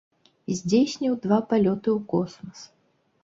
[0.59, 2.59] Здзейсніў два палёты ў космас.